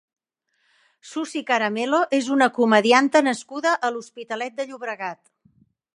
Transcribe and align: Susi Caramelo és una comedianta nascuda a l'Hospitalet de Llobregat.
Susi 1.09 1.43
Caramelo 1.51 1.99
és 2.19 2.31
una 2.37 2.49
comedianta 2.57 3.21
nascuda 3.31 3.75
a 3.89 3.93
l'Hospitalet 3.97 4.57
de 4.61 4.69
Llobregat. 4.71 5.23